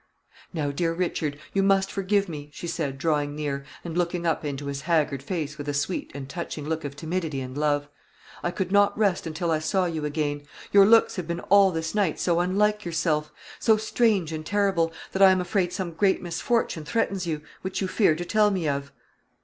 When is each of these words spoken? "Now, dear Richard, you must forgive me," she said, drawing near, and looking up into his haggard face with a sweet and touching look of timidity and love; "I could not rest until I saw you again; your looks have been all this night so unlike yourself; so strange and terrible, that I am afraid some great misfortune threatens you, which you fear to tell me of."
"Now, 0.51 0.71
dear 0.71 0.93
Richard, 0.95 1.37
you 1.53 1.61
must 1.61 1.91
forgive 1.91 2.27
me," 2.27 2.49
she 2.51 2.65
said, 2.65 2.97
drawing 2.97 3.35
near, 3.35 3.63
and 3.85 3.95
looking 3.95 4.25
up 4.25 4.43
into 4.43 4.65
his 4.65 4.81
haggard 4.81 5.21
face 5.21 5.59
with 5.59 5.69
a 5.69 5.75
sweet 5.75 6.11
and 6.15 6.27
touching 6.27 6.67
look 6.67 6.83
of 6.83 6.95
timidity 6.95 7.39
and 7.39 7.55
love; 7.55 7.87
"I 8.41 8.49
could 8.49 8.71
not 8.71 8.97
rest 8.97 9.27
until 9.27 9.51
I 9.51 9.59
saw 9.59 9.85
you 9.85 10.03
again; 10.03 10.41
your 10.71 10.87
looks 10.87 11.17
have 11.17 11.27
been 11.27 11.39
all 11.51 11.69
this 11.69 11.93
night 11.93 12.19
so 12.19 12.39
unlike 12.39 12.83
yourself; 12.83 13.31
so 13.59 13.77
strange 13.77 14.33
and 14.33 14.43
terrible, 14.43 14.91
that 15.11 15.21
I 15.21 15.29
am 15.29 15.39
afraid 15.39 15.71
some 15.71 15.91
great 15.93 16.19
misfortune 16.19 16.83
threatens 16.83 17.27
you, 17.27 17.43
which 17.61 17.79
you 17.79 17.87
fear 17.87 18.15
to 18.15 18.25
tell 18.25 18.49
me 18.49 18.67
of." 18.67 18.91